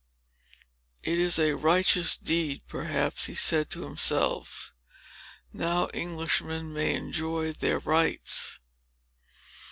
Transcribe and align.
"It 1.03 1.19
is 1.19 1.37
a 1.37 1.53
righteous 1.53 2.17
deed," 2.17 2.63
perhaps 2.67 3.27
he 3.27 3.35
said 3.35 3.69
to 3.69 3.83
himself. 3.83 4.73
"Now 5.53 5.89
Englishmen 5.93 6.73
may 6.73 6.95
enjoy 6.95 7.51
their 7.51 7.77
rights." 7.77 8.57